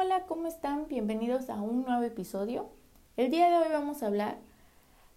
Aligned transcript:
Hola, 0.00 0.26
¿cómo 0.26 0.46
están? 0.46 0.86
Bienvenidos 0.86 1.50
a 1.50 1.60
un 1.60 1.84
nuevo 1.84 2.04
episodio. 2.04 2.68
El 3.16 3.32
día 3.32 3.50
de 3.50 3.56
hoy 3.56 3.72
vamos 3.72 4.00
a 4.00 4.06
hablar 4.06 4.38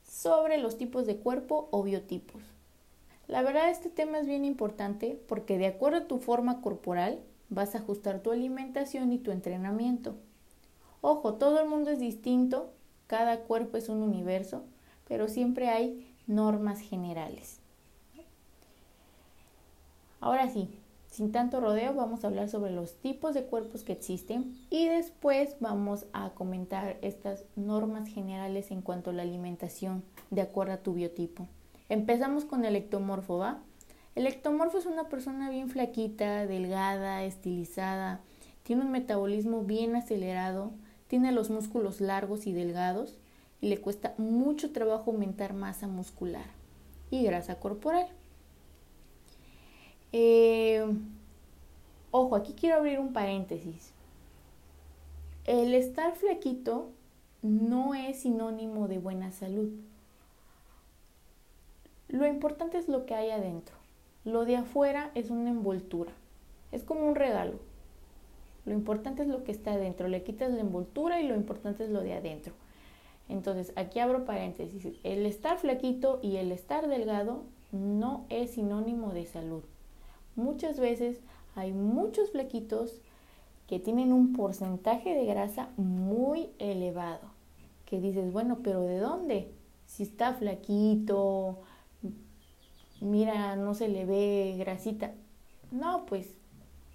sobre 0.04 0.57
los 0.57 0.75
tipos 0.75 1.05
de 1.05 1.17
cuerpo 1.17 1.68
o 1.70 1.84
biotipos. 1.84 2.41
La 3.28 3.44
verdad 3.44 3.70
este 3.70 3.91
tema 3.91 4.17
es 4.17 4.25
bien 4.25 4.44
importante 4.44 5.21
porque 5.28 5.59
de 5.59 5.67
acuerdo 5.67 5.99
a 5.99 6.07
tu 6.07 6.17
forma 6.17 6.62
corporal 6.62 7.20
vas 7.49 7.75
a 7.75 7.78
ajustar 7.78 8.23
tu 8.23 8.31
alimentación 8.31 9.13
y 9.13 9.20
tu 9.20 9.29
entrenamiento. 9.29 10.16
Ojo, 11.02 11.36
todo 11.36 11.59
el 11.59 11.70
mundo 11.70 11.91
es 11.91 12.00
distinto, 12.00 12.73
cada 13.05 13.41
cuerpo 13.41 13.77
es 13.77 13.88
un 13.88 14.02
universo, 14.02 14.63
pero 15.07 15.27
siempre 15.27 15.70
hay 15.70 16.11
normas 16.25 16.79
generales. 16.79 17.59
Ahora 20.20 20.50
sí, 20.50 20.71
sin 21.12 21.34
tanto 21.34 21.59
rodeo, 21.59 21.93
vamos 21.93 22.23
a 22.23 22.27
hablar 22.27 22.48
sobre 22.48 22.71
los 22.71 22.96
tipos 22.96 23.34
de 23.34 23.44
cuerpos 23.44 23.84
que 23.84 23.91
existen 23.91 24.55
y 24.70 24.88
después 24.88 25.58
vamos 25.59 26.05
a 26.13 26.30
comentar 26.30 26.98
estas 27.02 27.44
normas 27.58 28.08
generales 28.08 28.72
en 28.72 28.81
cuanto 28.81 29.09
a 29.09 29.13
la 29.13 29.23
alimentación 29.23 30.04
de 30.30 30.41
acuerdo 30.41 30.73
a 30.73 30.77
tu 30.77 30.94
biotipo. 30.94 31.48
Empezamos 31.90 32.45
con 32.45 32.63
el 32.63 32.77
ectomorfo, 32.77 33.38
¿va? 33.38 33.59
El 34.16 34.26
ectomorfo 34.26 34.77
es 34.77 34.85
una 34.85 35.09
persona 35.09 35.49
bien 35.49 35.70
flaquita, 35.70 36.48
delgada, 36.48 37.23
estilizada, 37.23 38.21
tiene 38.63 38.84
un 38.84 38.91
metabolismo 38.91 39.63
bien 39.63 39.98
acelerado, 39.98 40.71
tiene 41.07 41.34
los 41.34 41.49
músculos 41.49 41.99
largos 41.99 42.48
y 42.48 42.54
delgados 42.54 43.18
y 43.59 43.68
le 43.68 43.82
cuesta 43.82 44.13
mucho 44.18 44.71
trabajo 44.71 45.12
aumentar 45.12 45.54
masa 45.54 45.88
muscular 45.88 46.46
y 47.09 47.23
grasa 47.23 47.59
corporal. 47.59 48.07
Eh, 50.13 50.85
ojo, 52.11 52.35
aquí 52.35 52.53
quiero 52.53 52.77
abrir 52.77 52.99
un 52.99 53.13
paréntesis. 53.13 53.93
El 55.45 55.73
estar 55.73 56.15
flaquito 56.15 56.89
no 57.41 57.95
es 57.95 58.20
sinónimo 58.20 58.87
de 58.87 58.99
buena 58.99 59.31
salud. 59.31 59.70
Lo 62.07 62.27
importante 62.27 62.77
es 62.77 62.90
lo 62.90 63.05
que 63.05 63.15
hay 63.15 63.31
adentro. 63.31 63.76
Lo 64.25 64.45
de 64.45 64.57
afuera 64.57 65.12
es 65.16 65.29
una 65.29 65.50
envoltura. 65.50 66.12
Es 66.72 66.84
como 66.84 67.07
un 67.07 67.16
regalo. 67.16 67.59
Lo 68.66 68.73
importante 68.73 69.23
es 69.23 69.28
lo 69.28 69.44
que 69.44 69.51
está 69.51 69.73
adentro. 69.73 70.07
Le 70.07 70.23
quitas 70.23 70.51
la 70.51 70.59
envoltura 70.59 71.22
y 71.22 71.28
lo 71.28 71.35
importante 71.35 71.85
es 71.85 71.90
lo 71.90 72.01
de 72.01 72.13
adentro. 72.13 72.53
Entonces, 73.29 73.72
aquí 73.78 74.00
abro 74.00 74.25
paréntesis. 74.25 75.00
El 75.03 75.25
estar 75.25 75.57
flaquito 75.57 76.19
y 76.22 76.35
el 76.35 76.51
estar 76.51 76.88
delgado 76.88 77.44
no 77.72 78.25
es 78.29 78.51
sinónimo 78.51 79.13
de 79.13 79.25
salud. 79.25 79.63
Muchas 80.35 80.79
veces 80.79 81.19
hay 81.56 81.74
muchos 81.74 82.31
flequitos 82.31 83.01
que 83.68 83.79
tienen 83.79 84.12
un 84.12 84.34
porcentaje 84.34 85.13
de 85.16 85.25
grasa 85.25 85.69
muy 85.78 86.50
elevado. 86.59 87.29
Que 87.85 88.00
dices, 88.00 88.31
bueno, 88.31 88.59
pero 88.63 88.84
¿de 88.84 89.00
dónde? 89.00 89.52
Si 89.85 90.03
está 90.03 90.34
flaquito, 90.34 91.59
mira, 93.02 93.56
no 93.56 93.74
se 93.74 93.90
le 93.90 94.06
ve 94.06 94.56
grasita. 94.57 95.12
No, 95.72 96.06
pues 96.06 96.35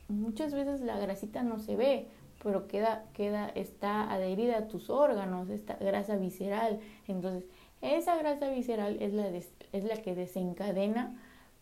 muchas 0.08 0.54
veces 0.54 0.80
la 0.80 0.98
grasita 0.98 1.42
no 1.42 1.58
se 1.58 1.76
ve, 1.76 2.08
pero 2.42 2.68
queda, 2.68 3.04
queda, 3.12 3.48
está 3.48 4.10
adherida 4.12 4.58
a 4.58 4.68
tus 4.68 4.90
órganos, 4.90 5.50
esta 5.50 5.76
grasa 5.76 6.16
visceral. 6.16 6.80
Entonces, 7.08 7.44
esa 7.82 8.16
grasa 8.16 8.48
visceral 8.50 8.96
es 9.00 9.12
la, 9.12 9.28
es 9.28 9.84
la 9.84 9.96
que 10.02 10.14
desencadena 10.14 11.18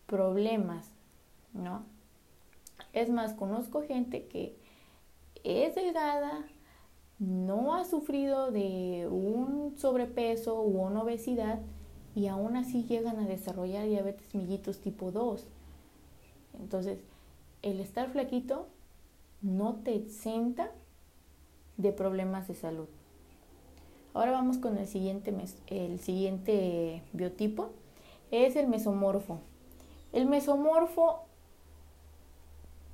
problemas 0.07 0.94
¿no? 1.55 1.83
Es 2.93 3.09
más, 3.09 3.33
conozco 3.33 3.81
gente 3.81 4.27
que 4.27 4.55
es 5.43 5.75
delgada, 5.75 6.45
no 7.19 7.75
ha 7.75 7.85
sufrido 7.85 8.51
de 8.51 9.07
un 9.09 9.75
sobrepeso 9.77 10.61
u 10.61 10.81
una 10.81 11.03
obesidad 11.03 11.59
y 12.13 12.27
aún 12.27 12.55
así 12.55 12.83
llegan 12.83 13.19
a 13.19 13.27
desarrollar 13.27 13.85
diabetes 13.87 14.35
mellitus 14.35 14.79
tipo 14.79 15.11
2. 15.11 15.45
Entonces, 16.59 16.99
el 17.61 17.79
estar 17.79 18.09
flaquito 18.09 18.67
no 19.41 19.75
te 19.75 19.95
exenta 19.95 20.71
de 21.77 21.91
problemas 21.91 22.47
de 22.47 22.55
salud. 22.55 22.87
Ahora 24.13 24.31
vamos 24.31 24.57
con 24.57 24.77
el 24.77 24.87
siguiente, 24.87 25.35
el 25.67 25.99
siguiente 25.99 27.03
biotipo, 27.11 27.71
es 28.31 28.55
el 28.55 28.67
mesomorfo. 28.67 29.39
El 30.13 30.25
mesomorfo 30.25 31.24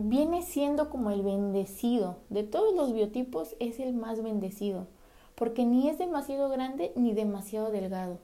viene 0.10 0.42
siendo 0.42 0.90
como 0.90 1.12
el 1.12 1.22
bendecido. 1.22 2.18
De 2.30 2.44
todos 2.44 2.74
los 2.76 2.94
biotipos 2.94 3.56
es 3.60 3.80
el 3.80 3.94
más 3.94 4.22
bendecido, 4.22 4.88
porque 5.36 5.66
ni 5.66 5.90
es 5.90 5.98
demasiado 5.98 6.50
grande 6.50 6.92
ni 6.96 7.14
demasiado 7.14 7.72
delgado. 7.72 8.20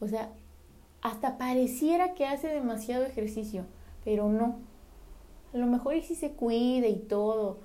O 0.00 0.08
sea, 0.08 0.32
hasta 1.00 1.38
pareciera 1.38 2.14
que 2.14 2.26
hace 2.26 2.48
demasiado 2.48 3.04
ejercicio, 3.04 3.64
pero 4.04 4.28
no. 4.28 4.56
A 5.52 5.58
lo 5.58 5.66
mejor 5.66 5.94
y 5.94 6.02
si 6.02 6.14
se 6.14 6.32
cuida 6.32 6.88
y 6.88 6.98
todo, 6.98 7.58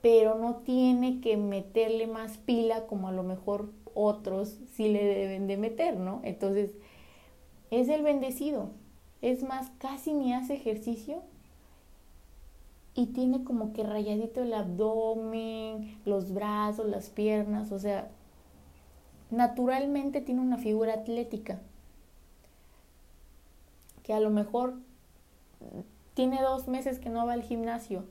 pero 0.00 0.34
no 0.36 0.56
tiene 0.56 1.20
que 1.20 1.36
meterle 1.36 2.06
más 2.06 2.38
pila 2.38 2.86
como 2.86 3.08
a 3.08 3.12
lo 3.12 3.22
mejor 3.22 3.70
otros 3.94 4.58
sí 4.72 4.88
le 4.88 5.04
deben 5.04 5.46
de 5.46 5.56
meter, 5.56 5.96
¿no? 5.96 6.20
Entonces, 6.22 6.70
es 7.70 7.88
el 7.88 8.02
bendecido. 8.02 8.70
Es 9.20 9.42
más, 9.42 9.70
casi 9.78 10.14
ni 10.14 10.32
hace 10.32 10.54
ejercicio 10.54 11.22
y 12.94 13.06
tiene 13.06 13.44
como 13.44 13.72
que 13.72 13.82
rayadito 13.82 14.42
el 14.42 14.52
abdomen, 14.52 16.00
los 16.04 16.32
brazos, 16.32 16.86
las 16.86 17.10
piernas, 17.10 17.72
o 17.72 17.78
sea, 17.78 18.10
naturalmente 19.30 20.20
tiene 20.20 20.40
una 20.40 20.56
figura 20.56 20.94
atlética 20.94 21.60
que 24.02 24.12
a 24.12 24.20
lo 24.20 24.30
mejor 24.30 24.74
tiene 26.14 26.40
dos 26.42 26.66
meses 26.66 26.98
que 26.98 27.10
no 27.10 27.26
va 27.26 27.34
al 27.34 27.42
gimnasio 27.42 28.04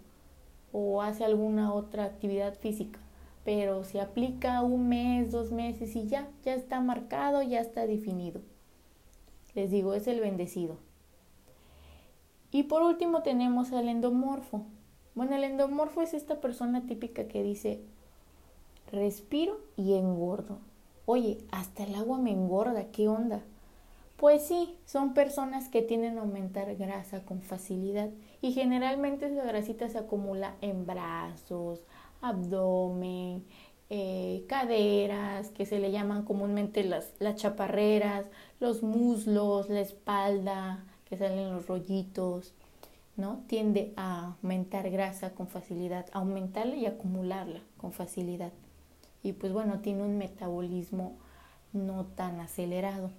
o 0.71 1.01
hace 1.01 1.25
alguna 1.25 1.73
otra 1.73 2.05
actividad 2.05 2.53
física, 2.55 2.99
pero 3.43 3.83
se 3.83 3.99
aplica 3.99 4.61
un 4.61 4.87
mes, 4.87 5.31
dos 5.31 5.51
meses 5.51 5.95
y 5.95 6.07
ya, 6.07 6.29
ya 6.43 6.53
está 6.53 6.79
marcado, 6.81 7.41
ya 7.41 7.59
está 7.59 7.87
definido. 7.87 8.41
Les 9.55 9.71
digo, 9.71 9.93
es 9.93 10.07
el 10.07 10.19
bendecido. 10.19 10.86
Y 12.57 12.63
por 12.63 12.81
último 12.81 13.21
tenemos 13.21 13.71
al 13.71 13.87
endomorfo. 13.87 14.65
Bueno, 15.13 15.35
el 15.35 15.43
endomorfo 15.43 16.01
es 16.01 16.15
esta 16.15 16.41
persona 16.41 16.87
típica 16.87 17.27
que 17.27 17.43
dice, 17.43 17.81
respiro 18.91 19.59
y 19.75 19.93
engordo. 19.93 20.57
Oye, 21.05 21.37
hasta 21.51 21.83
el 21.83 21.93
agua 21.93 22.17
me 22.17 22.31
engorda, 22.31 22.85
¿qué 22.85 23.07
onda? 23.07 23.41
Pues 24.15 24.47
sí, 24.47 24.75
son 24.87 25.13
personas 25.13 25.69
que 25.69 25.83
tienen 25.83 26.17
a 26.17 26.21
aumentar 26.21 26.75
grasa 26.77 27.23
con 27.25 27.43
facilidad 27.43 28.09
y 28.41 28.53
generalmente 28.53 29.27
esa 29.27 29.43
grasita 29.43 29.87
se 29.87 29.99
acumula 29.99 30.55
en 30.61 30.87
brazos, 30.87 31.83
abdomen, 32.21 33.45
eh, 33.91 34.45
caderas, 34.49 35.49
que 35.49 35.67
se 35.67 35.77
le 35.77 35.91
llaman 35.91 36.25
comúnmente 36.25 36.83
las, 36.83 37.13
las 37.19 37.35
chaparreras, 37.35 38.25
los 38.59 38.81
muslos, 38.81 39.69
la 39.69 39.81
espalda, 39.81 40.83
que 41.09 41.17
salen 41.17 41.51
los 41.51 41.67
rollitos, 41.67 42.53
¿no? 43.15 43.43
Tiende 43.47 43.93
a 43.97 44.35
aumentar 44.41 44.89
grasa 44.89 45.31
con 45.31 45.47
facilidad, 45.47 46.05
aumentarla 46.11 46.75
y 46.75 46.85
acumularla 46.85 47.61
con 47.77 47.91
facilidad. 47.91 48.51
Y 49.23 49.33
pues 49.33 49.53
bueno, 49.53 49.79
tiene 49.79 50.03
un 50.03 50.17
metabolismo 50.17 51.17
no 51.73 52.05
tan 52.05 52.39
acelerado. 52.39 53.11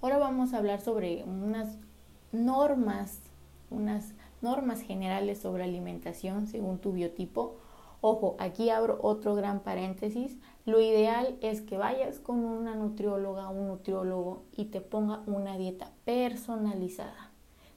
Ahora 0.00 0.18
vamos 0.18 0.52
a 0.52 0.58
hablar 0.58 0.80
sobre 0.80 1.24
unas 1.24 1.78
normas, 2.32 3.20
unas 3.70 4.14
normas 4.40 4.80
generales 4.80 5.38
sobre 5.38 5.64
alimentación 5.64 6.46
según 6.46 6.78
tu 6.78 6.92
biotipo. 6.92 7.56
Ojo, 8.00 8.36
aquí 8.38 8.70
abro 8.70 8.98
otro 9.02 9.34
gran 9.34 9.60
paréntesis. 9.60 10.36
Lo 10.64 10.80
ideal 10.80 11.36
es 11.40 11.60
que 11.60 11.76
vayas 11.76 12.20
con 12.20 12.44
una 12.44 12.76
nutrióloga 12.76 13.48
o 13.48 13.52
un 13.52 13.68
nutriólogo 13.68 14.44
y 14.56 14.66
te 14.66 14.80
ponga 14.80 15.22
una 15.26 15.56
dieta 15.56 15.90
personalizada. 16.04 17.30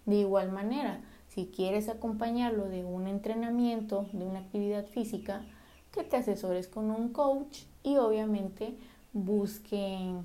De 0.05 0.17
igual 0.17 0.51
manera, 0.51 1.01
si 1.27 1.47
quieres 1.47 1.89
acompañarlo 1.89 2.69
de 2.69 2.83
un 2.85 3.07
entrenamiento, 3.07 4.05
de 4.13 4.25
una 4.25 4.39
actividad 4.39 4.85
física, 4.85 5.43
que 5.91 6.03
te 6.03 6.17
asesores 6.17 6.67
con 6.67 6.91
un 6.91 7.09
coach 7.09 7.63
y 7.81 7.97
obviamente 7.97 8.75
busquen 9.13 10.23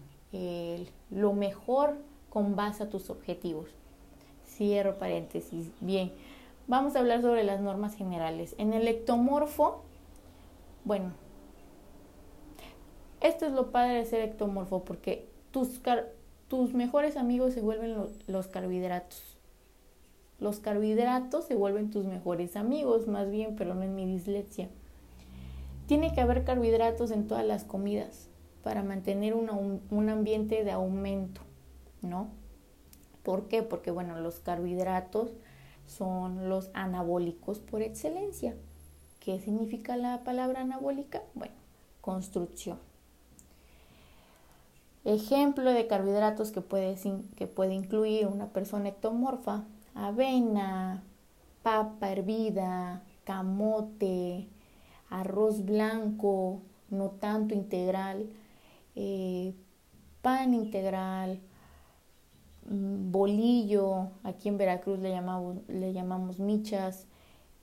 lo 1.11 1.33
mejor 1.33 1.97
con 2.29 2.57
base 2.57 2.83
a 2.83 2.91
tus 2.91 3.09
objetivos. 3.09 3.71
Cierro 4.47 4.99
paréntesis. 4.99 5.71
Bien, 5.81 6.13
vamos 6.69 6.95
a 6.95 6.99
hablar 6.99 7.23
sobre 7.23 7.43
las 7.43 7.61
normas 7.61 7.95
generales. 7.95 8.55
En 8.59 8.75
el 8.75 8.87
ectomorfo, 8.87 9.83
bueno, 10.85 11.13
esto 13.21 13.47
es 13.47 13.53
lo 13.53 13.71
padre 13.71 13.95
de 13.95 14.05
ser 14.07 14.21
ectomorfo 14.23 14.85
porque 14.85 15.29
tus, 15.51 15.81
tus 16.49 16.75
mejores 16.75 17.17
amigos 17.17 17.55
se 17.55 17.61
vuelven 17.61 17.97
los 18.27 18.49
carbohidratos. 18.49 19.37
Los 20.41 20.59
carbohidratos 20.59 21.45
se 21.45 21.55
vuelven 21.55 21.91
tus 21.91 22.07
mejores 22.07 22.57
amigos, 22.57 23.07
más 23.07 23.31
bien, 23.31 23.57
pero 23.57 23.75
no 23.75 23.83
en 23.83 23.95
mi 23.95 24.07
dislexia. 24.07 24.71
Tiene 25.87 26.15
que 26.15 26.23
haber 26.23 26.45
carbohidratos 26.45 27.11
en 27.11 27.29
todas 27.29 27.45
las 27.45 27.65
comidas 27.65 28.29
para 28.63 28.83
mantener 28.83 29.35
un 29.35 30.09
ambiente 30.09 30.65
de 30.65 30.71
aumento, 30.71 31.43
¿no? 32.01 32.29
¿Por 33.23 33.49
qué? 33.49 33.63
Porque, 33.63 33.91
bueno, 33.91 34.19
los 34.19 34.41
carbohidratos 34.41 35.31
son 35.87 36.49
los 36.49 36.71
anabólicos 36.73 37.59
por 37.59 37.83
excelencia. 37.83 38.55
¿Qué 39.19 39.41
significa 39.41 39.99
la 39.99 40.25
palabra 40.25 40.63
anabólica? 40.63 41.23
Bueno, 41.35 41.55
construcción. 42.01 42.79
Ejemplo 45.05 45.73
de 45.73 45.87
carbohidratos 45.87 46.51
que 46.53 46.61
puede, 46.61 46.97
que 47.37 47.47
puede 47.47 47.75
incluir 47.75 48.27
una 48.27 48.49
persona 48.49 48.91
ectomorfa, 48.91 49.65
avena, 49.95 51.03
papa 51.63 52.11
hervida, 52.11 53.03
camote, 53.25 54.47
arroz 55.09 55.65
blanco, 55.65 56.61
no 56.91 57.11
tanto 57.11 57.55
integral, 57.55 58.27
eh, 58.95 59.55
pan 60.23 60.55
integral, 60.55 61.41
mm, 62.69 63.11
bolillo, 63.11 64.11
aquí 64.25 64.49
en 64.49 64.59
Veracruz 64.59 64.99
le 64.99 65.11
llamamos, 65.11 65.57
le 65.69 65.93
llamamos 65.93 66.39
michas, 66.39 67.07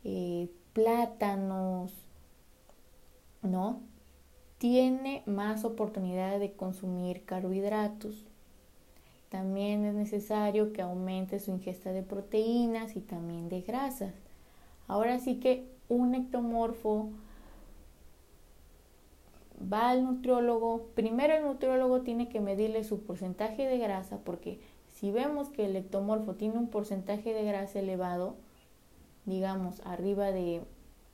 eh, 0.04 0.50
plátanos, 0.74 1.92
¿no? 3.42 3.82
Tiene 4.58 5.24
más 5.26 5.66
oportunidad 5.66 6.40
de 6.40 6.54
consumir 6.54 7.24
carbohidratos. 7.26 8.26
También 9.30 9.86
es 9.86 9.94
necesario 9.94 10.74
que 10.74 10.82
aumente 10.82 11.40
su 11.40 11.52
ingesta 11.52 11.92
de 11.92 12.04
proteínas 12.04 12.96
y 12.96 13.02
también 13.02 13.50
de 13.50 13.62
grasas. 13.62 14.14
Ahora 14.88 15.20
sí 15.20 15.36
que 15.40 15.68
un 15.90 16.16
ectomorfo 16.16 17.10
va 19.62 19.90
al 19.90 20.04
nutriólogo. 20.04 20.88
Primero 20.96 21.34
el 21.36 21.44
nutriólogo 21.44 22.02
tiene 22.02 22.30
que 22.30 22.40
medirle 22.40 22.84
su 22.84 23.02
porcentaje 23.02 23.68
de 23.68 23.78
grasa 23.78 24.20
porque 24.24 24.60
si 24.96 25.12
vemos 25.12 25.50
que 25.50 25.66
el 25.66 25.76
ectomorfo 25.76 26.36
tiene 26.36 26.58
un 26.58 26.70
porcentaje 26.70 27.34
de 27.34 27.44
grasa 27.44 27.80
elevado, 27.80 28.36
digamos 29.26 29.82
arriba 29.86 30.32
de, 30.32 30.62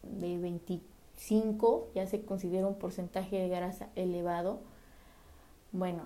de 0.03 0.37
24, 0.37 0.92
5 1.15 1.91
ya 1.95 2.07
se 2.07 2.21
considera 2.21 2.67
un 2.67 2.75
porcentaje 2.75 3.37
de 3.37 3.49
grasa 3.49 3.89
elevado. 3.95 4.59
Bueno, 5.71 6.03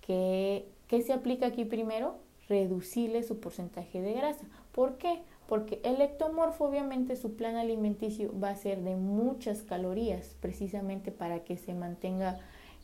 ¿qué, 0.00 0.66
se 0.88 1.12
aplica 1.12 1.46
aquí 1.46 1.64
primero? 1.64 2.16
Reducirle 2.48 3.22
su 3.22 3.40
porcentaje 3.40 4.00
de 4.00 4.14
grasa. 4.14 4.44
¿Por 4.72 4.96
qué? 4.96 5.20
Porque 5.46 5.80
el 5.84 6.00
ectomorfo 6.00 6.64
obviamente 6.64 7.16
su 7.16 7.34
plan 7.34 7.56
alimenticio 7.56 8.32
va 8.38 8.50
a 8.50 8.56
ser 8.56 8.82
de 8.82 8.96
muchas 8.96 9.62
calorías, 9.62 10.36
precisamente 10.40 11.10
para 11.10 11.44
que 11.44 11.56
se 11.56 11.74
mantenga 11.74 12.40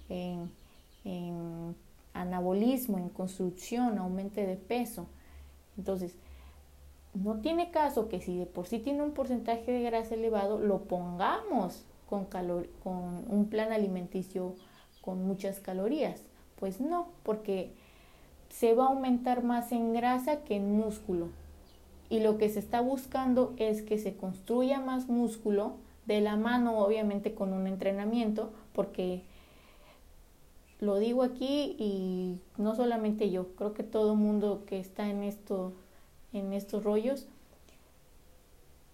en, 0.08 0.50
en 1.04 1.74
anabolismo, 2.12 2.98
en 2.98 3.08
construcción, 3.08 3.98
aumente 3.98 4.46
de 4.46 4.56
peso. 4.56 5.06
Entonces, 5.76 6.14
no 7.14 7.36
tiene 7.36 7.70
caso 7.70 8.08
que 8.08 8.20
si 8.20 8.36
de 8.36 8.46
por 8.46 8.66
sí 8.66 8.78
tiene 8.78 9.02
un 9.02 9.12
porcentaje 9.12 9.70
de 9.70 9.82
grasa 9.82 10.14
elevado, 10.14 10.58
lo 10.58 10.82
pongamos 10.82 11.84
con, 12.08 12.26
con 12.26 13.24
un 13.28 13.48
plan 13.48 13.72
alimenticio 13.72 14.54
con 15.00 15.24
muchas 15.26 15.60
calorías. 15.60 16.22
Pues 16.58 16.80
no, 16.80 17.08
porque 17.22 17.72
se 18.48 18.74
va 18.74 18.84
a 18.84 18.88
aumentar 18.88 19.42
más 19.44 19.72
en 19.72 19.92
grasa 19.92 20.42
que 20.44 20.56
en 20.56 20.76
músculo. 20.76 21.28
Y 22.10 22.20
lo 22.20 22.38
que 22.38 22.48
se 22.48 22.58
está 22.58 22.80
buscando 22.80 23.54
es 23.56 23.82
que 23.82 23.98
se 23.98 24.16
construya 24.16 24.80
más 24.80 25.08
músculo 25.08 25.74
de 26.06 26.20
la 26.20 26.36
mano, 26.36 26.78
obviamente 26.78 27.34
con 27.34 27.52
un 27.52 27.66
entrenamiento, 27.66 28.50
porque 28.72 29.22
lo 30.80 30.98
digo 30.98 31.22
aquí 31.22 31.76
y 31.78 32.38
no 32.58 32.74
solamente 32.74 33.30
yo, 33.30 33.48
creo 33.56 33.72
que 33.72 33.82
todo 33.82 34.14
mundo 34.14 34.64
que 34.66 34.78
está 34.78 35.08
en 35.08 35.22
esto 35.22 35.72
en 36.34 36.52
estos 36.52 36.84
rollos, 36.84 37.26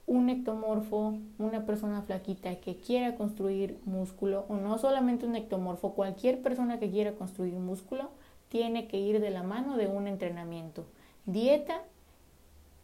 un 0.06 0.28
ectomorfo, 0.28 1.14
una 1.38 1.64
persona 1.64 2.02
flaquita 2.02 2.56
que 2.56 2.76
quiera 2.76 3.16
construir 3.16 3.78
músculo, 3.84 4.44
o 4.48 4.56
no 4.56 4.78
solamente 4.78 5.26
un 5.26 5.36
ectomorfo, 5.36 5.94
cualquier 5.94 6.42
persona 6.42 6.78
que 6.78 6.90
quiera 6.90 7.12
construir 7.12 7.54
músculo, 7.54 8.10
tiene 8.48 8.88
que 8.88 8.98
ir 8.98 9.20
de 9.20 9.30
la 9.30 9.42
mano 9.42 9.76
de 9.76 9.86
un 9.86 10.06
entrenamiento, 10.06 10.84
dieta 11.26 11.82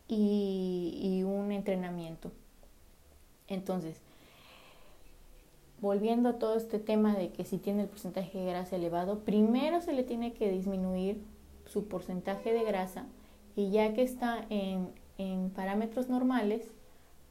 y, 0.08 0.98
y 1.02 1.24
un 1.24 1.50
entrenamiento. 1.52 2.30
Entonces, 3.48 4.00
volviendo 5.80 6.28
a 6.30 6.38
todo 6.38 6.56
este 6.56 6.78
tema 6.78 7.14
de 7.14 7.30
que 7.30 7.44
si 7.44 7.58
tiene 7.58 7.82
el 7.82 7.88
porcentaje 7.88 8.38
de 8.38 8.46
grasa 8.46 8.76
elevado, 8.76 9.20
primero 9.20 9.80
se 9.80 9.92
le 9.92 10.04
tiene 10.04 10.32
que 10.32 10.50
disminuir 10.50 11.20
su 11.66 11.88
porcentaje 11.88 12.52
de 12.52 12.62
grasa 12.64 13.04
y 13.56 13.70
ya 13.70 13.94
que 13.94 14.02
está 14.02 14.46
en, 14.50 14.94
parámetros 15.54 16.10
normales 16.10 16.70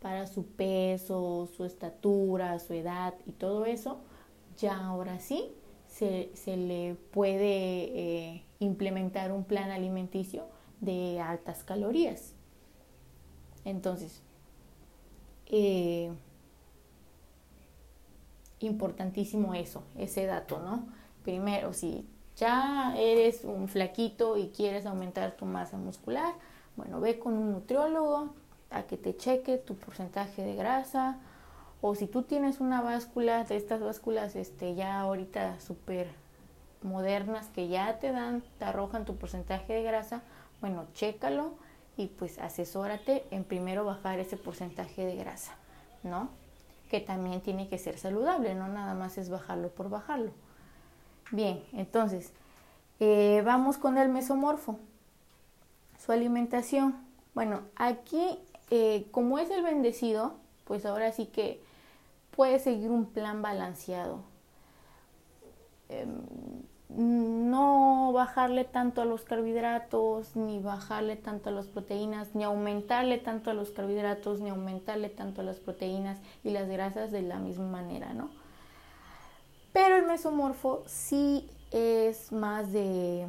para 0.01 0.25
su 0.25 0.48
peso, 0.48 1.48
su 1.56 1.63
estatura, 1.66 2.57
su 2.57 2.74
edad 2.74 3.13
y 3.27 3.31
todo 3.31 3.66
eso, 3.66 4.00
ya 4.57 4.75
ahora 4.75 5.19
sí 5.19 5.51
se, 5.88 6.31
le 6.57 6.95
puede 7.12 7.44
eh, 7.44 8.44
implementar 8.60 9.31
un 9.31 9.44
plan 9.44 9.69
alimenticio 9.69 10.48
de 10.81 11.22
altas 11.22 11.63
calorías. 11.63 12.33
Entonces, 13.63 14.24
eh, 15.45 16.12
importantísimo 18.60 19.54
eso, 19.54 19.83
ese 19.95 20.25
dato, 20.25 20.60
¿no? 20.60 20.88
Primero, 21.24 21.72
si 21.74 22.07
ya 22.38 22.94
eres 22.98 23.44
un 23.44 23.68
flaquito 23.68 24.38
y 24.38 24.50
quieres 24.50 24.86
aumentar 24.86 25.32
tu 25.32 25.46
masa 25.46 25.78
muscular, 25.78 26.34
bueno, 26.76 27.00
ve 27.00 27.20
con 27.20 27.34
un 27.34 27.52
nutriólogo 27.52 28.30
a 28.70 28.84
que 28.84 28.98
te 28.98 29.16
cheque 29.16 29.58
tu 29.58 29.76
porcentaje 29.76 30.44
de 30.44 30.56
grasa 30.56 31.18
o 31.82 31.96
si 31.96 32.08
tú 32.08 32.24
tienes 32.24 32.60
una 32.60 32.82
báscula 32.82 33.44
de 33.44 33.56
estas 33.56 33.82
básculas 33.82 34.36
este 34.36 34.76
ya 34.76 35.00
ahorita 35.00 35.60
súper 35.60 36.08
modernas 36.82 37.48
que 37.48 37.68
ya 37.68 38.00
te 38.00 38.12
dan, 38.12 38.44
te 38.60 38.66
arrojan 38.66 39.06
tu 39.06 39.16
porcentaje 39.16 39.74
de 39.74 39.84
grasa, 39.84 40.22
bueno, 40.62 40.86
chécalo 40.94 41.54
y 41.98 42.08
pues 42.08 42.38
asesórate 42.40 43.26
en 43.32 43.44
primero 43.44 43.86
bajar 43.86 44.20
ese 44.20 44.38
porcentaje 44.38 45.06
de 45.06 45.16
grasa, 45.16 45.56
¿no? 46.04 46.30
Que 46.89 47.00
también 47.00 47.42
tiene 47.42 47.68
que 47.68 47.77
ser 47.77 47.98
saludable, 47.98 48.56
no 48.56 48.68
nada 48.68 48.94
más 48.94 49.18
es 49.18 49.30
bajarlo 49.30 49.70
por 49.70 49.89
bajarlo. 49.89 50.32
Bien, 51.32 51.63
entonces, 51.74 52.32
eh, 53.00 53.41
vamos 53.46 53.77
con 53.77 53.98
el 53.98 54.10
mesomorfo. 54.10 54.79
Su 56.03 56.12
alimentación. 56.12 56.96
Bueno, 57.34 57.62
aquí, 57.75 58.39
eh, 58.70 59.08
como 59.12 59.39
es 59.39 59.50
el 59.50 59.63
bendecido, 59.63 60.36
pues 60.65 60.86
ahora 60.86 61.12
sí 61.12 61.25
que 61.27 61.62
puede 62.36 62.60
seguir 62.60 62.91
un 62.91 63.05
plan 63.05 63.41
balanceado. 63.41 64.20
Em, 65.89 66.22
no 66.89 68.12
bajarle 68.13 68.63
tanto 68.63 69.01
a 69.01 69.05
los 69.05 69.24
carbohidratos, 69.24 70.36
ni 70.36 70.60
bajarle 70.60 71.15
tanto 71.15 71.50
a 71.50 71.51
las 71.51 71.67
proteínas, 71.67 72.36
ni 72.36 72.44
aumentarle 72.44 73.17
tanto 73.17 73.50
a 73.51 73.53
los 73.53 73.72
carbohidratos, 73.72 74.41
ni 74.41 74.50
aumentarle 74.50 75.10
tanto 75.10 75.41
a 75.41 75.44
las 75.44 75.60
proteínas 75.60 76.20
y 76.44 76.51
las 76.51 76.67
grasas 76.70 77.12
de 77.12 77.22
la 77.24 77.39
misma 77.39 77.67
manera, 77.67 78.13
¿no? 78.13 78.29
Pero 79.75 79.98
el 79.98 80.05
mesomorfo 80.05 80.84
sí 80.86 81.50
es 81.70 82.32
más 82.32 82.72
de, 82.72 83.27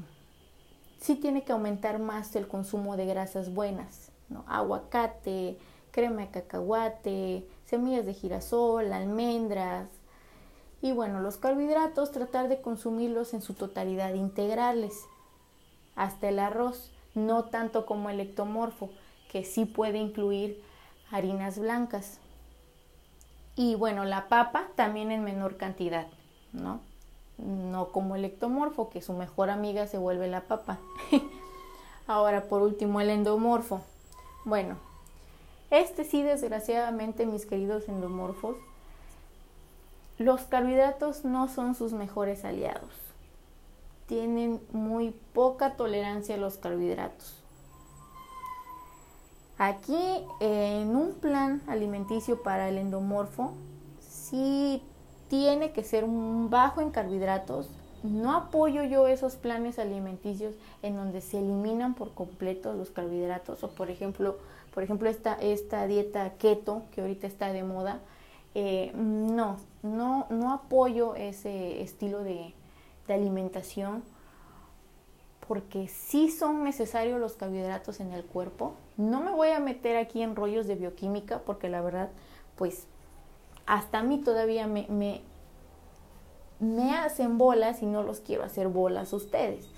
sí 1.00 1.16
tiene 1.16 1.42
que 1.42 1.50
aumentar 1.50 1.98
más 1.98 2.36
el 2.36 2.46
consumo 2.46 2.96
de 2.96 3.04
grasas 3.04 3.52
buenas, 3.52 4.12
¿no? 4.28 4.44
Aguacate, 4.46 5.58
crema 5.90 6.20
de 6.20 6.30
cacahuate, 6.30 7.48
semillas 7.64 8.06
de 8.06 8.14
girasol, 8.14 8.92
almendras. 8.92 9.88
Y 10.80 10.92
bueno, 10.92 11.18
los 11.18 11.36
carbohidratos 11.36 12.12
tratar 12.12 12.46
de 12.48 12.60
consumirlos 12.60 13.34
en 13.34 13.42
su 13.42 13.54
totalidad, 13.54 14.14
integrales, 14.14 15.04
hasta 15.96 16.28
el 16.28 16.38
arroz, 16.38 16.92
no 17.16 17.46
tanto 17.46 17.86
como 17.86 18.08
el 18.08 18.20
ectomorfo, 18.20 18.90
que 19.32 19.44
sí 19.44 19.64
puede 19.64 19.98
incluir 19.98 20.62
harinas 21.10 21.58
blancas. 21.58 22.20
Y 23.56 23.74
bueno, 23.74 24.04
la 24.04 24.28
papa 24.28 24.68
también 24.76 25.10
en 25.10 25.24
menor 25.24 25.56
cantidad. 25.56 26.06
¿No? 26.52 26.80
No 27.38 27.88
como 27.92 28.16
el 28.16 28.24
ectomorfo, 28.24 28.90
que 28.90 29.02
su 29.02 29.12
mejor 29.12 29.50
amiga 29.50 29.86
se 29.86 29.98
vuelve 29.98 30.28
la 30.28 30.42
papa. 30.42 30.78
Ahora, 32.06 32.44
por 32.44 32.62
último, 32.62 33.00
el 33.00 33.10
endomorfo. 33.10 33.82
Bueno, 34.44 34.76
este 35.70 36.04
sí, 36.04 36.22
desgraciadamente, 36.22 37.26
mis 37.26 37.46
queridos 37.46 37.88
endomorfos, 37.88 38.56
los 40.18 40.42
carbohidratos 40.42 41.24
no 41.24 41.48
son 41.48 41.74
sus 41.74 41.92
mejores 41.92 42.44
aliados. 42.44 42.90
Tienen 44.06 44.60
muy 44.72 45.10
poca 45.34 45.74
tolerancia 45.76 46.36
a 46.36 46.38
los 46.38 46.56
carbohidratos. 46.56 47.42
Aquí 49.58 50.24
en 50.40 50.94
un 50.94 51.14
plan 51.14 51.62
alimenticio 51.66 52.42
para 52.42 52.68
el 52.68 52.78
endomorfo, 52.78 53.52
sí 54.00 54.82
tiene 55.28 55.72
que 55.72 55.82
ser 55.82 56.04
un 56.04 56.50
bajo 56.50 56.80
en 56.80 56.90
carbohidratos. 56.90 57.68
No 58.02 58.36
apoyo 58.36 58.84
yo 58.84 59.08
esos 59.08 59.36
planes 59.36 59.78
alimenticios 59.78 60.54
en 60.82 60.96
donde 60.96 61.20
se 61.20 61.38
eliminan 61.38 61.94
por 61.94 62.12
completo 62.14 62.72
los 62.72 62.90
carbohidratos 62.90 63.64
o 63.64 63.70
por 63.70 63.90
ejemplo, 63.90 64.38
por 64.72 64.82
ejemplo 64.82 65.08
esta, 65.08 65.34
esta 65.34 65.86
dieta 65.86 66.34
keto 66.38 66.82
que 66.92 67.00
ahorita 67.00 67.26
está 67.26 67.52
de 67.52 67.64
moda. 67.64 68.00
Eh, 68.54 68.92
no, 68.94 69.58
no, 69.82 70.26
no 70.30 70.52
apoyo 70.52 71.14
ese 71.14 71.82
estilo 71.82 72.22
de, 72.22 72.54
de 73.06 73.14
alimentación 73.14 74.02
porque 75.46 75.88
sí 75.88 76.30
son 76.30 76.64
necesarios 76.64 77.20
los 77.20 77.34
carbohidratos 77.34 78.00
en 78.00 78.12
el 78.12 78.24
cuerpo. 78.24 78.74
No 78.96 79.20
me 79.20 79.30
voy 79.30 79.50
a 79.50 79.60
meter 79.60 79.96
aquí 79.96 80.22
en 80.22 80.36
rollos 80.36 80.66
de 80.66 80.74
bioquímica 80.74 81.40
porque 81.40 81.68
la 81.68 81.80
verdad, 81.82 82.10
pues 82.56 82.86
hasta 83.66 83.98
a 83.98 84.02
mí 84.02 84.18
todavía 84.18 84.66
me, 84.66 84.86
me, 84.88 85.22
me 86.60 86.96
hacen 86.96 87.38
bolas 87.38 87.82
y 87.82 87.86
no 87.86 88.02
los 88.02 88.20
quiero 88.20 88.44
hacer 88.44 88.68
bolas 88.68 89.12
ustedes. 89.12 89.68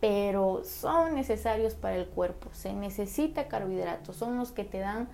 Pero 0.00 0.62
son 0.64 1.14
necesarios 1.14 1.74
para 1.74 1.96
el 1.96 2.08
cuerpo. 2.08 2.48
Se 2.52 2.72
necesita 2.72 3.46
carbohidratos. 3.46 4.16
Son 4.16 4.36
los 4.36 4.50
que 4.50 4.64
te 4.64 4.78
dan 4.78 5.08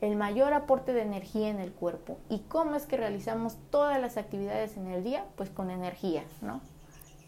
el 0.00 0.16
mayor 0.16 0.52
aporte 0.52 0.92
de 0.92 1.02
energía 1.02 1.48
en 1.48 1.58
el 1.58 1.72
cuerpo. 1.72 2.18
¿Y 2.28 2.40
cómo 2.40 2.76
es 2.76 2.86
que 2.86 2.96
realizamos 2.96 3.56
todas 3.70 4.00
las 4.00 4.16
actividades 4.16 4.76
en 4.76 4.86
el 4.88 5.02
día? 5.02 5.24
Pues 5.36 5.50
con 5.50 5.70
energía, 5.70 6.22
¿no? 6.40 6.60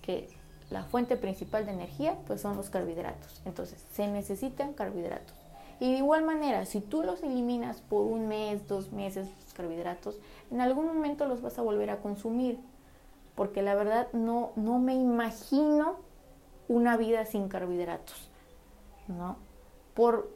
Que 0.02 0.28
la 0.70 0.84
fuente 0.84 1.16
principal 1.16 1.66
de 1.66 1.72
energía 1.72 2.16
pues 2.26 2.40
son 2.40 2.56
los 2.56 2.70
carbohidratos. 2.70 3.42
Entonces, 3.44 3.84
se 3.92 4.06
necesitan 4.08 4.72
carbohidratos. 4.72 5.43
Y 5.80 5.92
de 5.92 5.98
igual 5.98 6.24
manera, 6.24 6.64
si 6.66 6.80
tú 6.80 7.02
los 7.02 7.22
eliminas 7.22 7.80
por 7.80 8.02
un 8.02 8.28
mes, 8.28 8.66
dos 8.68 8.92
meses, 8.92 9.28
los 9.42 9.54
carbohidratos, 9.54 10.18
en 10.50 10.60
algún 10.60 10.86
momento 10.86 11.26
los 11.26 11.42
vas 11.42 11.58
a 11.58 11.62
volver 11.62 11.90
a 11.90 12.00
consumir. 12.00 12.58
Porque 13.34 13.62
la 13.62 13.74
verdad 13.74 14.08
no, 14.12 14.52
no 14.54 14.78
me 14.78 14.94
imagino 14.94 15.96
una 16.68 16.96
vida 16.96 17.26
sin 17.26 17.48
carbohidratos. 17.48 18.30
¿No? 19.08 19.36
Por 19.94 20.30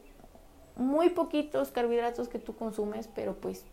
muy 0.76 1.11
poquitos 1.11 1.71
carbohidratos 1.71 2.28
que 2.28 2.38
tú 2.38 2.54
consumes, 2.57 3.09
pero 3.14 3.35
pues 3.35 3.64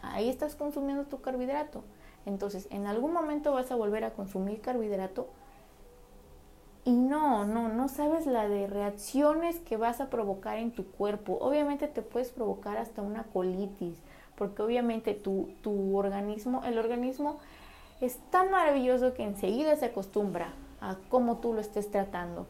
ahí 0.00 0.28
estás 0.28 0.56
consumiendo 0.56 1.04
tu 1.04 1.20
carbohidrato. 1.20 1.82
Entonces, 2.26 2.68
en 2.70 2.86
algún 2.86 3.12
momento 3.12 3.52
vas 3.52 3.70
a 3.70 3.76
volver 3.76 4.04
a 4.04 4.12
consumir 4.12 4.60
carbohidrato 4.60 5.28
y 6.88 6.92
no, 6.92 7.44
no, 7.44 7.68
no 7.68 7.88
sabes 7.88 8.24
la 8.24 8.48
de 8.48 8.66
reacciones 8.66 9.58
que 9.58 9.76
vas 9.76 10.00
a 10.00 10.08
provocar 10.08 10.56
en 10.56 10.70
tu 10.70 10.86
cuerpo. 10.86 11.36
Obviamente 11.38 11.86
te 11.86 12.00
puedes 12.00 12.30
provocar 12.30 12.78
hasta 12.78 13.02
una 13.02 13.24
colitis, 13.24 13.98
porque 14.36 14.62
obviamente 14.62 15.12
tu, 15.12 15.50
tu 15.60 15.98
organismo, 15.98 16.62
el 16.64 16.78
organismo 16.78 17.40
es 18.00 18.16
tan 18.30 18.50
maravilloso 18.50 19.12
que 19.12 19.22
enseguida 19.22 19.76
se 19.76 19.84
acostumbra 19.84 20.54
a 20.80 20.96
cómo 21.10 21.36
tú 21.36 21.52
lo 21.52 21.60
estés 21.60 21.90
tratando. 21.90 22.46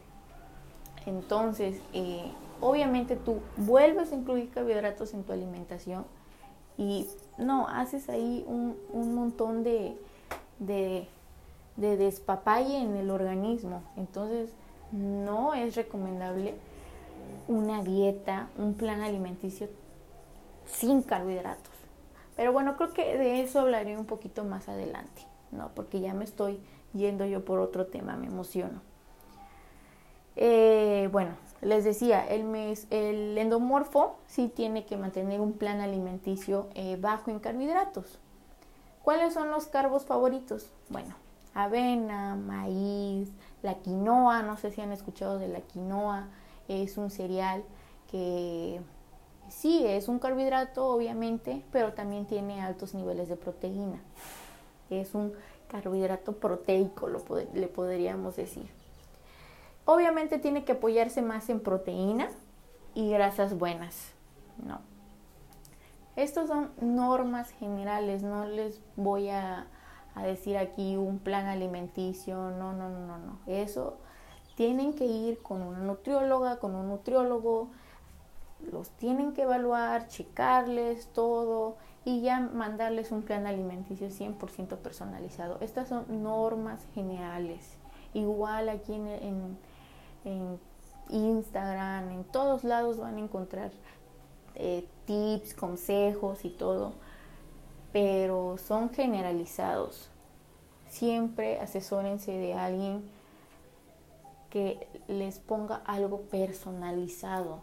Entonces, 1.04 1.80
eh, 1.92 2.30
obviamente 2.61 3.16
tú 3.16 3.40
vuelves 3.57 4.12
a 4.12 4.14
incluir 4.14 4.50
carbohidratos 4.50 5.14
en 5.14 5.25
tu 5.25 5.33
alimentación 5.33 6.04
y 6.76 7.09
no, 7.38 7.66
haces 7.66 8.09
ahí 8.09 8.45
un, 8.47 8.76
un 8.92 9.16
montón 9.16 9.64
de, 9.64 9.99
de 10.61 11.09
de 11.78 11.97
despapalle 11.97 12.78
en 12.78 12.97
el 12.97 13.11
organismo. 13.11 13.82
Entonces, 13.97 14.50
no 14.92 15.54
es 15.54 15.76
recomendable 15.76 16.54
una 17.47 17.82
dieta, 17.82 18.50
un 18.58 18.75
plan 18.75 19.00
alimenticio 19.00 19.68
sin 20.66 21.02
carbohidratos. 21.02 21.73
Pero 22.37 22.52
bueno, 22.52 22.76
creo 22.76 22.92
que 22.92 23.16
de 23.16 23.40
eso 23.40 23.61
hablaré 23.61 23.97
un 23.97 24.06
poquito 24.06 24.44
más 24.44 24.68
adelante, 24.68 25.23
¿no? 25.50 25.70
Porque 25.75 26.00
ya 26.00 26.14
me 26.14 26.25
estoy 26.25 26.61
yendo 26.94 27.25
yo 27.25 27.44
por 27.44 27.58
otro 27.58 27.87
tema, 27.87 28.16
me 28.16 28.26
emociono. 28.26 28.82
Eh, 30.37 31.08
bueno, 31.11 31.32
les 31.61 31.85
decía, 31.85 32.25
el, 32.26 32.44
mes, 32.44 32.87
el 32.90 33.37
endomorfo 33.38 34.18
sí 34.26 34.49
tiene 34.49 34.85
que 34.85 34.97
mantener 34.97 35.40
un 35.40 35.54
plan 35.54 35.80
alimenticio 35.80 36.68
eh, 36.75 36.97
bajo 37.00 37.30
en 37.30 37.40
carbohidratos. 37.40 38.18
¿Cuáles 39.02 39.35
son 39.35 39.50
los 39.50 39.66
carbos 39.66 40.04
favoritos? 40.04 40.70
Bueno, 40.90 41.14
avena, 41.55 42.35
maíz, 42.35 43.31
la 43.62 43.75
quinoa, 43.75 44.43
no 44.43 44.57
sé 44.57 44.71
si 44.71 44.81
han 44.81 44.93
escuchado 44.93 45.38
de 45.38 45.49
la 45.49 45.61
quinoa, 45.61 46.28
es 46.69 46.99
un 46.99 47.11
cereal 47.11 47.64
que 48.11 48.81
sí 49.49 49.85
es 49.87 50.09
un 50.09 50.19
carbohidrato 50.19 50.87
obviamente, 50.87 51.64
pero 51.73 51.93
también 51.93 52.26
tiene 52.26 52.62
altos 52.62 52.95
niveles 52.95 53.28
de 53.28 53.37
proteína. 53.37 54.00
Es 54.90 55.14
un 55.14 55.33
carbohidrato 55.69 56.33
proteico, 56.33 57.09
lo 57.09 57.23
le 57.55 57.67
podríamos 57.69 58.37
decir. 58.37 58.69
Obviamente 59.85 60.38
tiene 60.38 60.64
que 60.64 60.73
apoyarse 60.73 61.23
más 61.23 61.49
en 61.49 61.61
proteína 61.61 62.28
y 62.95 63.11
grasas 63.11 63.57
buenas, 63.57 64.12
¿no? 64.67 64.81
Estos 66.17 66.49
son 66.49 66.71
normas 66.81 67.50
generales, 67.50 68.23
no 68.23 68.45
les 68.45 68.81
voy 68.97 69.28
a 69.28 69.67
a 70.19 70.27
decir 70.27 70.59
aquí 70.59 70.97
un 70.97 71.19
plan 71.19 71.47
alimenticio, 71.47 72.51
no, 72.51 72.73
no, 72.73 72.89
no, 72.89 73.07
no, 73.07 73.19
no. 73.19 73.39
Eso 73.47 73.97
tienen 74.57 74.95
que 74.95 75.07
ir 75.07 75.41
con 75.41 75.63
una 75.63 75.79
nutrióloga, 75.79 76.59
con 76.59 76.75
un 76.75 76.89
nutriólogo, 76.89 77.69
los 78.73 78.91
tienen 78.91 79.33
que 79.33 79.43
evaluar, 79.43 80.09
checarles 80.09 81.07
todo 81.13 81.77
y 82.05 82.23
ya 82.23 82.41
mandarles 82.41 83.13
un 83.13 83.23
plan 83.23 83.47
alimenticio 83.47 84.09
100% 84.09 84.79
personalizado. 84.79 85.59
Estas 85.61 85.89
son 85.89 86.23
normas 86.23 86.81
generales. 86.95 87.77
Igual 88.15 88.69
aquí 88.69 88.95
en, 88.95 89.59
en, 90.25 90.59
Instagram, 91.11 92.11
en 92.11 92.25
todos 92.25 92.65
lados 92.65 92.99
van 92.99 93.17
a 93.17 93.21
encontrar 93.21 93.71
eh, 94.57 94.87
tips, 95.07 95.55
consejos 95.55 96.45
y 96.45 96.51
todo 96.51 96.93
pero 97.92 98.57
son 98.59 98.90
generalizados. 98.90 100.11
Siempre 100.88 101.61
asesórense 101.61 102.33
de 102.33 102.54
alguien 102.54 103.09
que 104.50 104.88
les 105.07 105.38
ponga 105.38 105.83
algo 105.85 106.23
personalizado 106.23 107.61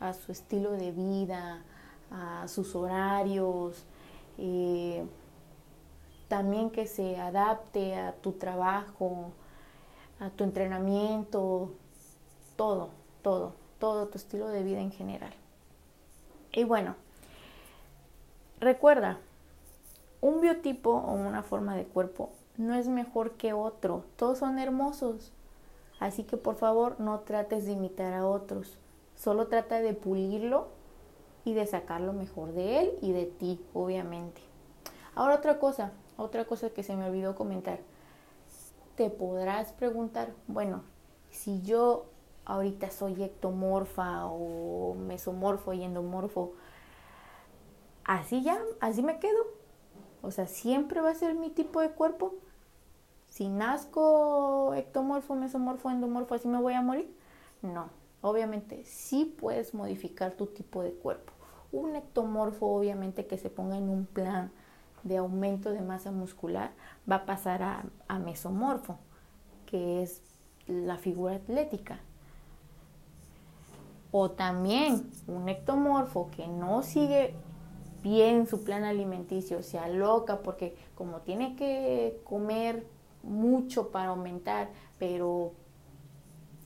a 0.00 0.12
su 0.12 0.32
estilo 0.32 0.72
de 0.72 0.90
vida, 0.90 1.62
a 2.10 2.48
sus 2.48 2.74
horarios, 2.74 3.84
eh, 4.38 5.06
también 6.28 6.70
que 6.70 6.86
se 6.86 7.16
adapte 7.16 7.94
a 7.96 8.12
tu 8.12 8.32
trabajo, 8.32 9.30
a 10.18 10.30
tu 10.30 10.44
entrenamiento, 10.44 11.70
todo, 12.56 12.90
todo, 13.22 13.54
todo 13.78 14.08
tu 14.08 14.18
estilo 14.18 14.48
de 14.48 14.62
vida 14.62 14.80
en 14.80 14.90
general. 14.90 15.32
Y 16.52 16.64
bueno, 16.64 16.96
Recuerda, 18.60 19.18
un 20.20 20.40
biotipo 20.40 20.90
o 20.90 21.12
una 21.12 21.42
forma 21.42 21.76
de 21.76 21.84
cuerpo 21.84 22.30
no 22.56 22.74
es 22.74 22.88
mejor 22.88 23.32
que 23.32 23.52
otro, 23.52 24.04
todos 24.16 24.38
son 24.38 24.58
hermosos. 24.58 25.32
Así 26.00 26.24
que 26.24 26.36
por 26.36 26.56
favor 26.56 26.98
no 26.98 27.20
trates 27.20 27.66
de 27.66 27.72
imitar 27.72 28.14
a 28.14 28.26
otros, 28.26 28.78
solo 29.16 29.48
trata 29.48 29.80
de 29.80 29.94
pulirlo 29.94 30.68
y 31.44 31.54
de 31.54 31.66
sacar 31.66 32.00
lo 32.00 32.12
mejor 32.12 32.52
de 32.52 32.80
él 32.80 32.98
y 33.00 33.12
de 33.12 33.26
ti, 33.26 33.60
obviamente. 33.74 34.40
Ahora 35.14 35.36
otra 35.36 35.58
cosa, 35.58 35.92
otra 36.16 36.44
cosa 36.44 36.70
que 36.70 36.82
se 36.82 36.96
me 36.96 37.06
olvidó 37.06 37.34
comentar. 37.34 37.80
Te 38.96 39.10
podrás 39.10 39.72
preguntar, 39.72 40.32
bueno, 40.46 40.82
si 41.30 41.62
yo 41.62 42.06
ahorita 42.44 42.90
soy 42.90 43.22
ectomorfa 43.22 44.26
o 44.26 44.94
mesomorfo 44.94 45.72
y 45.72 45.82
endomorfo, 45.82 46.52
así 48.04 48.42
ya, 48.42 48.58
así 48.80 49.02
me 49.02 49.18
quedo. 49.18 49.38
O 50.22 50.30
sea, 50.30 50.46
siempre 50.46 51.00
va 51.00 51.10
a 51.10 51.14
ser 51.14 51.34
mi 51.34 51.50
tipo 51.50 51.80
de 51.80 51.90
cuerpo. 51.90 52.34
Si 53.28 53.48
nazco 53.48 54.72
ectomorfo, 54.74 55.34
mesomorfo, 55.34 55.90
endomorfo, 55.90 56.34
así 56.34 56.48
me 56.48 56.60
voy 56.60 56.74
a 56.74 56.82
morir. 56.82 57.14
No, 57.62 57.90
obviamente 58.22 58.84
sí 58.84 59.34
puedes 59.38 59.74
modificar 59.74 60.32
tu 60.32 60.46
tipo 60.46 60.82
de 60.82 60.92
cuerpo. 60.92 61.32
Un 61.72 61.96
ectomorfo, 61.96 62.66
obviamente, 62.66 63.26
que 63.26 63.36
se 63.36 63.50
ponga 63.50 63.76
en 63.76 63.88
un 63.88 64.06
plan 64.06 64.52
de 65.02 65.18
aumento 65.18 65.70
de 65.70 65.82
masa 65.82 66.10
muscular, 66.10 66.72
va 67.10 67.16
a 67.16 67.26
pasar 67.26 67.62
a, 67.62 67.84
a 68.08 68.18
mesomorfo, 68.18 68.98
que 69.66 70.02
es 70.02 70.22
la 70.66 70.96
figura 70.96 71.34
atlética. 71.34 72.00
O 74.10 74.30
también 74.30 75.10
un 75.26 75.48
ectomorfo 75.48 76.30
que 76.30 76.46
no 76.46 76.82
sigue 76.82 77.34
bien 78.04 78.46
su 78.46 78.62
plan 78.62 78.84
alimenticio, 78.84 79.62
se 79.62 79.78
aloca 79.78 80.42
porque 80.42 80.76
como 80.94 81.22
tiene 81.22 81.56
que 81.56 82.20
comer 82.24 82.86
mucho 83.22 83.88
para 83.88 84.10
aumentar, 84.10 84.68
pero 84.98 85.52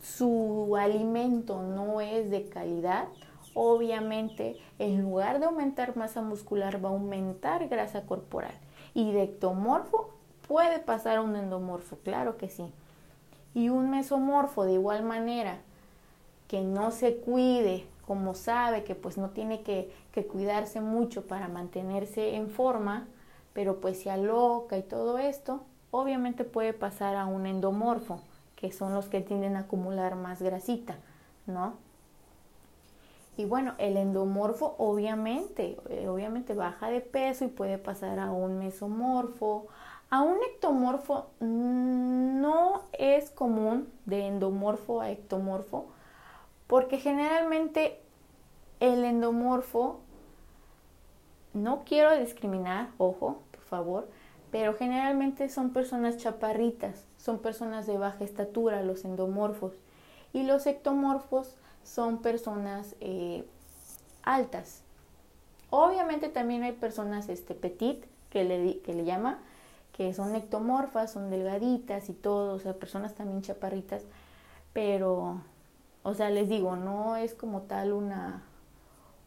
su 0.02 0.76
alimento 0.76 1.62
no 1.62 2.00
es 2.00 2.30
de 2.30 2.48
calidad, 2.48 3.06
obviamente 3.54 4.56
en 4.80 5.00
lugar 5.00 5.38
de 5.38 5.46
aumentar 5.46 5.96
masa 5.96 6.22
muscular 6.22 6.84
va 6.84 6.88
a 6.88 6.92
aumentar 6.92 7.68
grasa 7.68 8.02
corporal. 8.02 8.54
Y 8.92 9.12
de 9.12 9.22
ectomorfo 9.22 10.10
puede 10.48 10.80
pasar 10.80 11.18
a 11.18 11.22
un 11.22 11.36
endomorfo, 11.36 11.98
claro 11.98 12.36
que 12.36 12.48
sí. 12.48 12.64
Y 13.54 13.68
un 13.68 13.90
mesomorfo 13.90 14.64
de 14.64 14.72
igual 14.72 15.04
manera 15.04 15.58
que 16.48 16.62
no 16.62 16.90
se 16.90 17.18
cuide, 17.18 17.86
como 18.08 18.32
sabe 18.32 18.84
que 18.84 18.94
pues 18.94 19.18
no 19.18 19.28
tiene 19.28 19.60
que, 19.60 19.92
que 20.12 20.26
cuidarse 20.26 20.80
mucho 20.80 21.26
para 21.26 21.46
mantenerse 21.46 22.36
en 22.36 22.48
forma, 22.48 23.06
pero 23.52 23.82
pues 23.82 24.00
se 24.02 24.10
aloca 24.10 24.78
y 24.78 24.82
todo 24.82 25.18
esto, 25.18 25.60
obviamente 25.90 26.44
puede 26.44 26.72
pasar 26.72 27.16
a 27.16 27.26
un 27.26 27.44
endomorfo, 27.44 28.22
que 28.56 28.72
son 28.72 28.94
los 28.94 29.10
que 29.10 29.20
tienden 29.20 29.56
a 29.56 29.60
acumular 29.60 30.16
más 30.16 30.40
grasita, 30.40 30.96
¿no? 31.46 31.74
Y 33.36 33.44
bueno, 33.44 33.74
el 33.76 33.98
endomorfo 33.98 34.74
obviamente, 34.78 35.76
eh, 35.90 36.08
obviamente 36.08 36.54
baja 36.54 36.88
de 36.88 37.02
peso 37.02 37.44
y 37.44 37.48
puede 37.48 37.76
pasar 37.76 38.18
a 38.20 38.30
un 38.30 38.58
mesomorfo. 38.58 39.66
A 40.08 40.22
un 40.22 40.38
ectomorfo 40.54 41.26
no 41.40 42.84
es 42.98 43.30
común 43.30 43.86
de 44.06 44.26
endomorfo 44.26 45.02
a 45.02 45.10
ectomorfo, 45.10 45.88
porque 46.68 46.98
generalmente 46.98 47.98
el 48.78 49.04
endomorfo, 49.04 50.00
no 51.54 51.82
quiero 51.84 52.16
discriminar, 52.16 52.90
ojo, 52.98 53.42
por 53.50 53.62
favor, 53.62 54.08
pero 54.52 54.74
generalmente 54.74 55.48
son 55.48 55.72
personas 55.72 56.18
chaparritas, 56.18 57.06
son 57.16 57.38
personas 57.40 57.86
de 57.86 57.98
baja 57.98 58.22
estatura, 58.22 58.82
los 58.82 59.04
endomorfos. 59.04 59.74
Y 60.32 60.44
los 60.44 60.66
ectomorfos 60.66 61.56
son 61.82 62.18
personas 62.18 62.94
eh, 63.00 63.44
altas. 64.22 64.82
Obviamente 65.70 66.28
también 66.28 66.62
hay 66.62 66.72
personas 66.72 67.28
este, 67.28 67.54
petit, 67.54 68.04
que 68.30 68.44
le, 68.44 68.80
que 68.80 68.94
le 68.94 69.04
llama, 69.04 69.38
que 69.92 70.14
son 70.14 70.34
ectomorfas, 70.34 71.12
son 71.12 71.30
delgaditas 71.30 72.08
y 72.08 72.12
todo, 72.12 72.54
o 72.54 72.58
sea, 72.58 72.74
personas 72.74 73.14
también 73.14 73.42
chaparritas, 73.42 74.04
pero, 74.72 75.40
o 76.02 76.14
sea, 76.14 76.30
les 76.30 76.48
digo, 76.48 76.76
no 76.76 77.16
es 77.16 77.34
como 77.34 77.62
tal 77.62 77.92
una, 77.92 78.42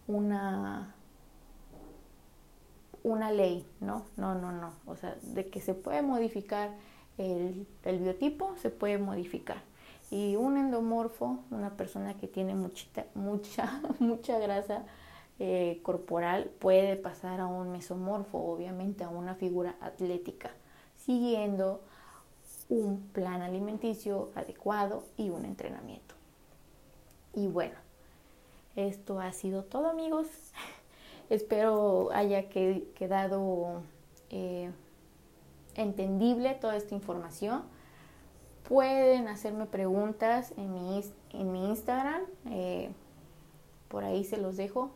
una, 0.08 0.96
una 3.04 3.32
ley, 3.32 3.66
¿no? 3.80 4.06
No, 4.18 4.36
no, 4.36 4.52
no, 4.52 4.74
o 4.86 4.96
sea, 4.96 5.16
de 5.22 5.50
que 5.50 5.62
se 5.62 5.74
puede 5.74 6.02
modificar 6.02 6.72
el, 7.18 7.68
el 7.84 8.00
biotipo, 8.00 8.56
se 8.58 8.70
puede 8.70 8.98
modificar. 8.98 9.62
Y 10.12 10.36
un 10.36 10.58
endomorfo, 10.58 11.40
una 11.52 11.72
persona 11.78 12.16
que 12.16 12.28
tiene 12.28 12.54
muchita, 12.56 13.06
mucha, 13.16 13.82
mucha 14.00 14.38
grasa 14.40 14.84
eh, 15.40 15.80
corporal, 15.84 16.52
puede 16.60 16.96
pasar 16.98 17.40
a 17.40 17.48
un 17.48 17.72
mesomorfo, 17.72 18.38
obviamente 18.38 19.04
a 19.04 19.10
una 19.10 19.36
figura 19.36 19.76
atlética, 19.82 20.52
siguiendo 20.98 21.82
un 22.70 23.10
plan 23.14 23.42
alimenticio 23.42 24.32
adecuado 24.36 25.06
y 25.18 25.30
un 25.30 25.46
entrenamiento. 25.46 26.11
Y 27.34 27.48
bueno, 27.48 27.76
esto 28.76 29.20
ha 29.20 29.32
sido 29.34 29.64
todo 29.64 29.90
amigos. 29.90 30.28
Espero 31.30 32.10
haya 32.12 32.50
quedado 32.50 33.84
eh, 34.30 34.72
entendible 35.76 36.56
toda 36.56 36.76
esta 36.76 36.94
información 36.94 37.64
Pueden 38.72 39.28
hacerme 39.28 39.66
preguntas 39.66 40.54
en 40.56 40.74
mi, 40.74 41.02
en 41.34 41.52
mi 41.52 41.68
Instagram. 41.68 42.22
Eh, 42.50 42.90
por 43.90 44.06
ahí 44.06 44.24
se 44.24 44.38
los 44.38 44.56
dejo. 44.56 44.92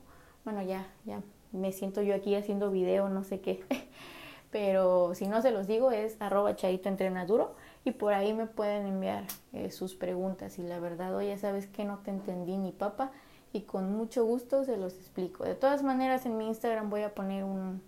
Bueno, 0.45 0.61
ya, 0.61 0.87
ya 1.03 1.21
me 1.51 1.73
siento 1.73 2.01
yo 2.01 2.15
aquí 2.15 2.35
haciendo 2.35 2.71
video, 2.71 3.09
no 3.09 3.25
sé 3.25 3.41
qué. 3.41 3.65
Pero 4.49 5.13
si 5.13 5.27
no 5.27 5.41
se 5.41 5.51
los 5.51 5.67
digo 5.67 5.91
es 5.91 6.15
arroba 6.21 6.55
chaito 6.55 6.87
entrenaduro 6.87 7.55
y 7.85 7.91
por 7.91 8.13
ahí 8.13 8.33
me 8.33 8.47
pueden 8.47 8.87
enviar 8.87 9.25
eh, 9.53 9.69
sus 9.69 9.93
preguntas. 9.93 10.57
Y 10.57 10.63
la 10.63 10.79
verdad, 10.79 11.17
ya 11.21 11.37
sabes 11.37 11.67
que 11.67 11.85
no 11.85 11.99
te 11.99 12.09
entendí 12.09 12.57
ni 12.57 12.71
papa 12.71 13.11
y 13.53 13.61
con 13.61 13.95
mucho 13.95 14.25
gusto 14.25 14.65
se 14.65 14.75
los 14.75 14.95
explico. 14.95 15.45
De 15.45 15.53
todas 15.53 15.83
maneras, 15.83 16.25
en 16.25 16.35
mi 16.35 16.47
Instagram 16.47 16.89
voy 16.89 17.03
a 17.03 17.13
poner 17.13 17.43
un, 17.43 17.83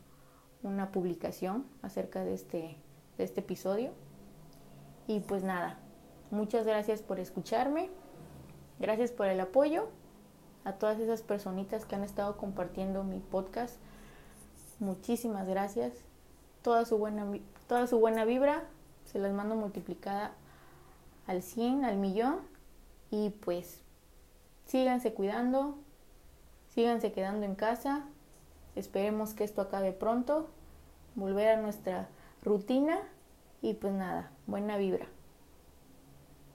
una 0.61 0.91
publicación 0.91 1.65
acerca 1.81 2.23
de 2.23 2.35
este, 2.35 2.77
de 3.17 3.23
este 3.23 3.41
episodio 3.41 3.91
y 5.07 5.19
pues 5.21 5.43
nada, 5.43 5.79
muchas 6.29 6.65
gracias 6.65 7.01
por 7.01 7.19
escucharme, 7.19 7.89
gracias 8.79 9.11
por 9.11 9.27
el 9.27 9.39
apoyo 9.39 9.87
a 10.63 10.73
todas 10.73 10.99
esas 10.99 11.23
personitas 11.23 11.85
que 11.85 11.95
han 11.95 12.03
estado 12.03 12.37
compartiendo 12.37 13.03
mi 13.03 13.19
podcast. 13.19 13.77
Muchísimas 14.79 15.47
gracias. 15.47 15.93
Toda 16.61 16.85
su 16.85 16.99
buena, 16.99 17.25
toda 17.67 17.87
su 17.87 17.99
buena 17.99 18.25
vibra 18.25 18.63
se 19.11 19.19
las 19.19 19.33
mando 19.33 19.55
multiplicada 19.55 20.31
al 21.25 21.41
100, 21.41 21.85
al 21.85 21.97
millón. 21.97 22.39
Y 23.09 23.29
pues 23.29 23.81
síganse 24.65 25.13
cuidando, 25.13 25.77
síganse 26.69 27.11
quedando 27.11 27.45
en 27.45 27.55
casa. 27.55 28.03
Esperemos 28.75 29.33
que 29.33 29.43
esto 29.43 29.61
acabe 29.61 29.91
pronto, 29.91 30.49
volver 31.15 31.49
a 31.49 31.61
nuestra 31.61 32.09
rutina 32.43 32.99
y 33.61 33.73
pues 33.73 33.93
nada, 33.93 34.29
buena 34.45 34.77
vibra. 34.77 35.07